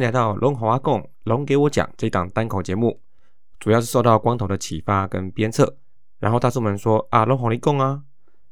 [0.00, 3.00] 来到龙华共龙给我讲这档单口节目，
[3.58, 5.76] 主要是受到光头的启发跟鞭策。
[6.18, 8.02] 然后大叔们说啊，龙华你共啊，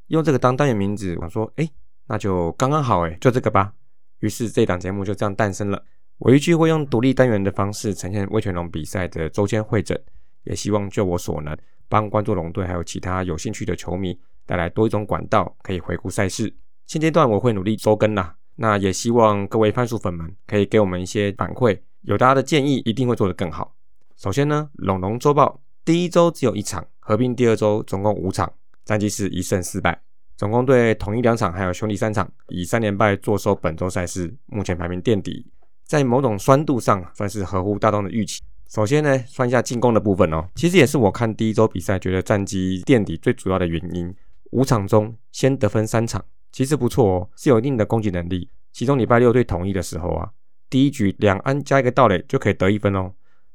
[0.06, 1.68] 用这个当单元名字，我说哎，
[2.06, 3.72] 那就刚刚好哎，就这个吧。
[4.20, 5.82] 于是这档节目就这样诞生了。
[6.18, 10.00] 我预计会用独立单元的方式呈现威权龙比赛的周间会诊，
[10.44, 11.56] 也希望就我所能，
[11.88, 16.52] 帮关注龙队还有其他有兴趣的球迷带来多一种管道，可以回顾赛事。
[16.86, 18.37] 现阶段我会努力周更啦。
[18.60, 23.72] 那也希望各位番薯粉们可以给我们一些反馈，有大家的建议，一定会做得更好。
[24.16, 28.52] 首先呢，龙龙周报第一周只有一场，合并第二周总共五场，
[28.84, 30.02] 战绩是一胜四败，
[30.36, 35.46] 总共对统一两场，还有兄弟三场，以三连败坐收本周赛事，目前排名垫底，
[35.84, 38.42] 在某种酸度上算是合乎大众的预期。
[38.68, 44.12] 首先呢，算一下进攻的部分哦，其实也是我看第一周比赛觉得战绩垫底最主要的原因，
[44.50, 46.24] 五场中先得分三场。
[46.58, 48.50] 其实不错哦，是有一定的攻击能力。
[48.72, 50.28] 其中礼拜六对统一的时候啊，
[50.68, 53.12] 第一局两安加一个盗垒就可以得一分哦。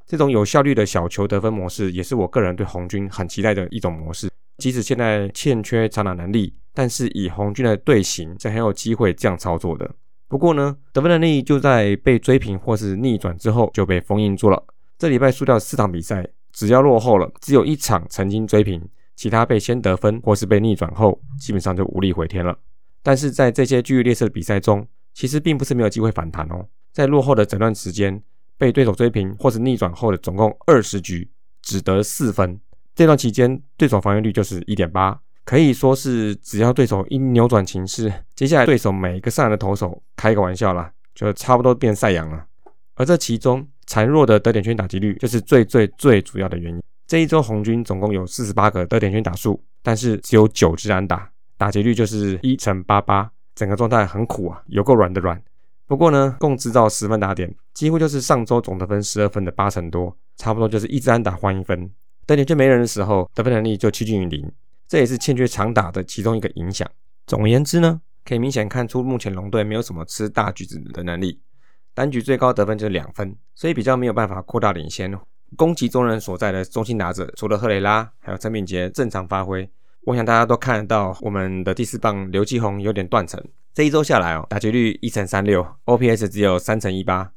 [0.08, 4.32] 这种有效率的小球得分模式，也是我个人对红军很期待的一种模式。
[4.58, 9.94] 即使现在欠缺长打能力，但是以红军的队形是很有机会这样操作的。
[10.30, 14.64] 不过呢，得分能力就在被追平或是逆转之后就被封印住了。
[14.98, 18.82] 这礼拜输掉四场比赛，只要落后了，只有一场曾经追平，
[19.18, 22.58] 其他被先得分或是被逆转后，基本上就无力回天了。
[23.04, 26.66] 但是在这些据列色的比赛中，其实并不是没有机会反弹哦。
[26.92, 28.24] 在落后的整段时间，
[28.58, 31.30] 被对手追平或是逆转后的总共二十局，
[31.62, 32.60] 只得四分。
[32.96, 42.46] 这段期间，对手防御率就是一点八，可以说是只要对手一扭转情势，接下来对手每一个上来的投手开个玩笑啦，就差不多变赛扬了。
[42.96, 46.82] 而这其中孱弱的得点圈打击率，就是最最最主要的原因。
[47.08, 51.30] 这一周红军总共有四十八个得点圈打数，但是只有九支安打。
[51.58, 55.42] 打击率就是一乘八八，整个状态很苦啊，有够软的软。
[55.86, 61.90] 不过呢，共制造十分打点，几乎就是上周总得分十二分的八成多，差不多就是一支安打换一分。
[62.26, 64.52] 得点圈没人的时候，得分能力就趋近于零，
[64.88, 66.90] 这也是欠缺长打的其中一个影响。
[67.28, 71.40] 总而言之呢，可以明显看出目前龙队没有什么吃大橘子的能力，
[71.94, 75.14] 单局最高得分就是两分，所以比较没有办法扩大领先。
[75.56, 79.70] 攻击中人所在的中心打者，除了赫雷拉，还有陈敏杰正常发挥。
[80.06, 83.42] 我想大家都看得到，我们的第四棒刘继宏有点断层。
[83.74, 87.32] 这一周下来哦，打击率一乘三六，OPS 只有三乘一八。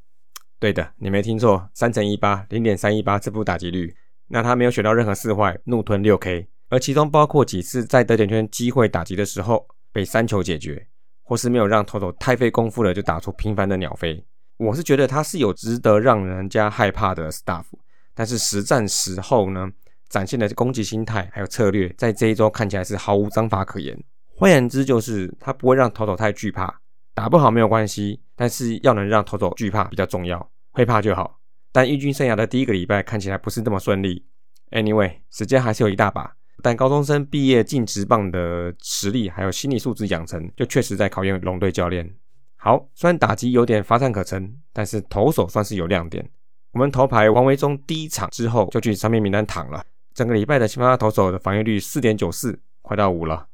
[0.59, 3.95] 对的，你没听错，三乘一八，零点三一八这部打击率。
[4.27, 10.89] 那他没有选到任何四坏，怒吞六 K，而其中包括几次在得点圈机会打击的时候被三球解决，
[11.23, 14.27] 或是没有让投手太费功夫了就打出平凡的鸟飞。
[14.57, 17.65] 我是觉得他是有值得让人家害怕的 staff，
[18.13, 19.71] 但是实战时候呢？
[20.09, 23.99] 展现的攻击心态还有策略，在这一周看起来是毫无章法可言。
[24.35, 26.81] 换言之，就是他不会让投手太惧怕，
[27.15, 31.39] 打不好没有关系，但是要能让投手惧怕比较重要，会怕就好。
[31.73, 34.25] 但义军生涯的第一个礼拜看起来不是那么顺利。
[34.71, 42.15] Anyway，时间还是有一大把，但高中生毕业进职棒的实力还有心理素质养成，就确实在考验龙队教练。
[42.57, 46.29] 好，虽然打击有点乏善可陈，但是投手算是有亮点。
[46.73, 49.83] 我们头牌王维忠第一场之后就去上面名单躺了。
[50.17, 53.47] 整个礼拜的先发投手的防御率四点九四，快到五了。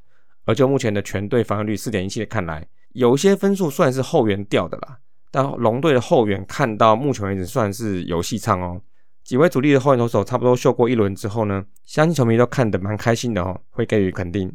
[0.45, 4.97] 而就目前的全队防御率四点一七看来，有些分数算是后援掉的啦。
[5.29, 8.79] 但龙队的后援看到目前为止算是有戏唱哦。
[9.25, 14.49] 几位主力的后援投手差不多秀过一轮之后呢，相信球迷都看得蛮开心的哦，会给予肯定。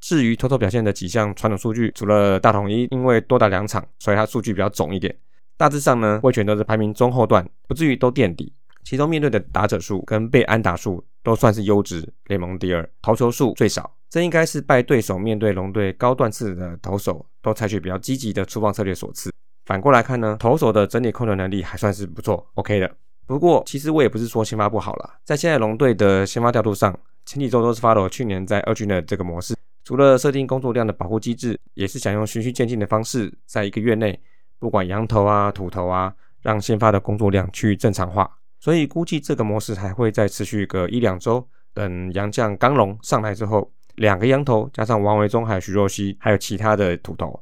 [0.00, 5.16] 至于偷偷表现的几项传统数据，除了大统一因为多打两场，所以他数据比较肿一点，
[5.56, 8.52] 大致上呢，会全都是排名中后段，不至于都垫底。
[8.82, 19.32] 其中面对的打者数跟被安打数都算是优质，联盟第二，投球数最少，这应该是拜对手面对龙队高段次的投手都采取比较积极的出棒策略所赐。
[19.64, 22.90] 反过来看呢，投手的整体控球能力还算是不错，OK 的。
[23.26, 26.94] 不过其实我也不是说先发不好了，在现在龙队的先发调度上，
[27.24, 34.20] 前几周都是 follow 去年在二军的这个模式，除了设定工作量的保护机制，也是想用循序渐进的方式，在一个月内，
[34.58, 38.30] 不管羊头啊、土头啊，让先发的工作量趋于正常化。
[38.64, 47.38] 所以估计这个模式还会再持续个一两周，等杨将刚龙上来之后，两个羊头加上王维忠还有徐若曦，还有其他的土头，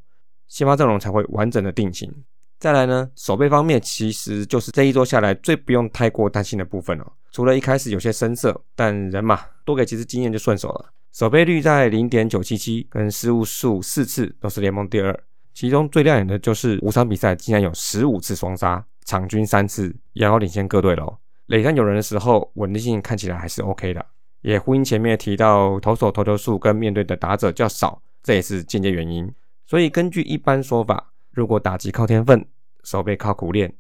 [0.49, 2.13] 先发阵容才会完整的定型。
[2.59, 7.13] 再来呢，守备方面其实就是这一周下来最不用太过担心的部分了。
[7.31, 10.93] 除了一开始有些生涩，但人嘛多给几次经验就顺手了。
[11.13, 15.17] 守备率在零点九七七，跟失误数四次都是联盟第二，
[15.55, 18.85] 其中最亮眼的就是五场比赛竟然有十五次双杀。
[19.05, 21.19] 场均三次，遥遥领先各队喽。
[21.47, 24.05] 垒上有人的时候，稳定性看起来还是 OK 的，
[24.41, 29.31] 也呼应前面提到投手投球数跟面对的打者较少，这也是间接原因。
[29.67, 32.45] 所以根据一般说法，如果打击靠天分，
[32.85, 33.73] 守备靠苦练，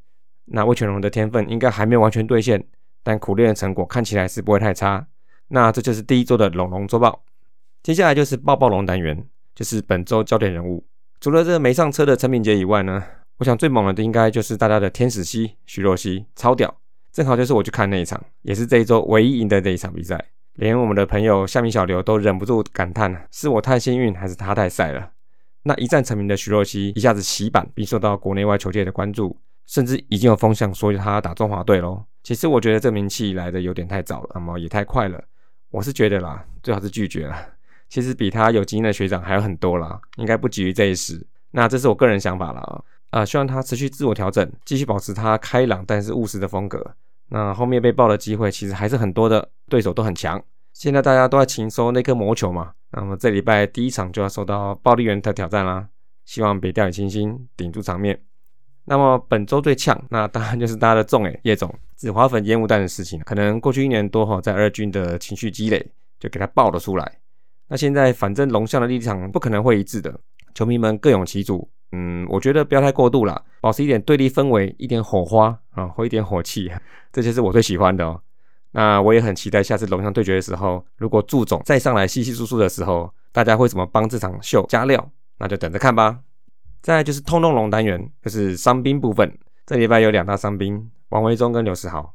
[0.46, 2.62] 那魏全龙的天分应该还没完全兑现，
[3.02, 5.06] 但苦练的成果看起来是不会太差。
[5.48, 7.22] 那这就是第一周的龙龙周报。
[7.82, 10.86] 接下来就是抱抱龙单元，就是本周焦点人物。
[11.20, 13.04] 除了这个没上车的陈敏杰以外呢，
[13.42, 16.72] 我想最猛的应该就是大家的天使西徐若曦，超屌。
[17.10, 20.24] 正好就是我去看那一场，也是这一周唯一赢的这一场比赛。
[20.54, 25.10] 连我们的朋友夏米小刘都忍不住感叹：是我太幸运，还是他太晒了？
[25.64, 29.36] 那一战成名的徐若曦一下子洗版，并受到国内外球界的关注，
[29.66, 32.04] 甚至已经有风向说他打中华队喽。
[32.22, 35.20] 其实我觉得这名气来的有点太早了，那么也太快了。
[35.72, 37.36] 我是觉得啦，最好是拒绝了。
[37.88, 41.26] 其实比他有经验的学长还有很多啦，应该不急于这一时。
[41.50, 43.24] 那这是我个人想法了啊。
[43.24, 46.84] 希望他持续自我调整，继续保持他开朗但是务实的风格。
[47.28, 50.42] 那后面被爆的机会其实还是很多的，对手都很强。
[50.72, 55.86] 现在大家都在勤收那颗魔球嘛，那么这礼拜第一场就要受到暴力员的挑战啦。
[56.24, 58.20] 希望别掉以轻心，顶住场面。
[58.84, 65.84] 那么本周最呛，那当然就是大家的重诶，叶总紫花粉烟雾弹的事情，可能过去一年多哈，在二军的情绪积累，
[66.18, 67.18] 就给他爆了出来。
[67.68, 70.18] 那现在反正龙象的立场不可能会一致的，
[70.54, 71.68] 球迷们各有其主。
[71.92, 76.70] 嗯，我觉得不要太过度了，保持一点对立氛围，一点火花啊，或一点火气，
[77.12, 78.20] 这就是我最喜欢的哦。
[78.72, 85.10] 那我也很期待下次龙象对决的时候，如果祝总再上来稀稀疏疏的时候，大家会怎么帮这场秀加料？
[85.38, 86.20] 那就等着看吧。
[86.80, 89.38] 再就是通通龙单元，就是伤兵部分。
[89.66, 92.14] 这礼拜有两大伤兵，王维忠跟刘世豪。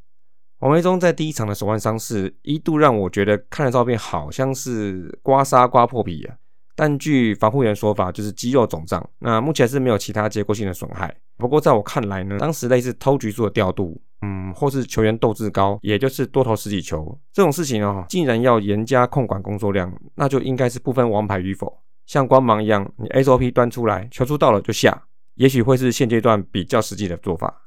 [0.60, 6.36] 王维忠在第一场的手腕伤势，一度让我觉得看了照片好像是刮痧刮破皮啊。
[6.78, 9.04] 但据防护员说法，就是肌肉肿胀。
[9.18, 11.12] 那目前是没有其他结构性的损害。
[11.36, 27.64] 不过在我看来呢，当时类似偷局数的调度，嗯，或是球员斗志高，也就是多投十几球这种事情哦，竟然要严加控管工作量，那就应该是不分王牌与否，像光芒一样，你 SOP 端出来，球出到了就下，也许会是现阶段比较实际的做法。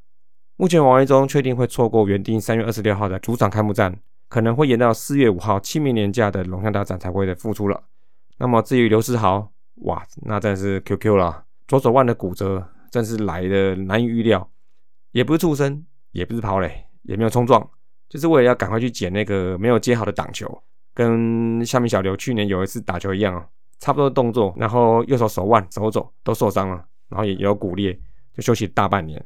[0.54, 3.98] 目前王维忠确定会错过原定三月二十六号的主场开幕战，
[4.28, 7.82] 可能会延到四月五号清明年假的龙象大战才会的复出了。
[8.40, 9.52] 那么至于刘世豪，
[9.82, 14.50] 哇，那真是 QQ 了，左手腕的骨折真是来的难以预料，
[15.12, 17.68] 也不是触身，也不是跑垒，也没有冲撞，
[18.08, 20.50] 就是为了要赶快去捡那个没有接好的挡球，
[20.94, 23.46] 跟下面小刘去年有一次打球一样啊，
[23.78, 27.92] 差不多的动作，然后右手手腕、手肘都受伤了，然后也有骨裂，
[28.32, 29.22] 就休息大半年。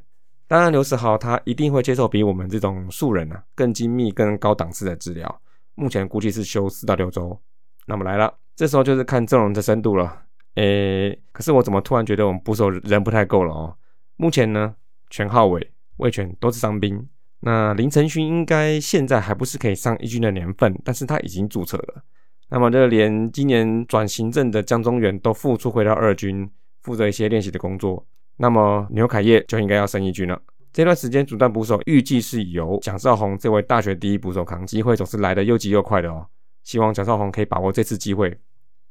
[0.48, 5.40] 当然，刘世豪他一定会接受比我们这种素人啊更精密、更高档次的治疗，
[5.76, 7.40] 目前估计是休四到六周。
[7.86, 8.34] 那么来了。
[8.56, 10.22] 这时候就是看阵容的深度了，
[10.54, 13.76] 诶，可是我怎么突然觉得我们捕手人不太够了哦？
[14.16, 14.74] 目前呢，
[15.10, 17.08] 全浩伟、魏全都是伤兵，
[17.40, 22.04] 那林承勋应该现在还不是可以上一军的年份，但是他已经注册了。
[22.48, 26.48] 那么这连今年转行政的江中元都复出回到二军，
[26.82, 28.06] 负责一些练习的工作，
[28.36, 30.40] 那么牛凯业就应该要升一军了。
[30.72, 36.26] 这段时间主战捕手预计是由蒋少红这位大学第一捕手扛，机会总是来的又急又快的哦。
[36.64, 38.36] 希望蒋少红可以把握这次机会。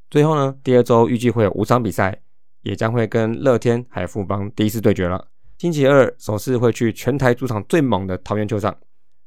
[0.10, 2.18] 最后呢，第二周预计会有五场比赛，
[2.62, 5.28] 也将会跟乐天还有富邦第一次对决了。
[5.58, 8.76] 星期二首次会去全台主场最猛的桃园球场，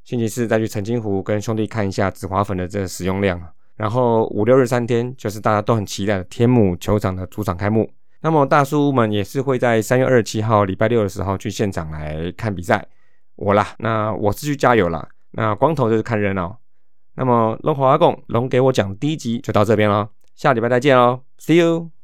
[0.04, 3.41] 星期四再去澄清湖跟兄弟看一下紫华粉的这个使用量。
[3.74, 7.91] 然后五六日三天就是大家都很期待的天母球场的主场开幕。
[8.20, 12.86] 那么大叔们也是会在三月二十七号礼拜六的时候去现场来看比赛。
[13.34, 15.06] 我啦，那我是去加油啦。
[15.32, 16.58] 那光头就是看热闹。
[17.17, 21.95] 那么龙华阿贡龙给我讲第一集就到这边了，下礼拜再见喽，See you。